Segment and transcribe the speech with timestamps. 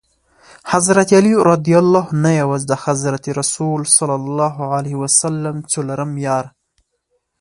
[0.71, 1.61] حضرت علي رض
[2.23, 3.97] نه یوازي د حضرت رسول ص
[5.73, 6.45] څلورم یار.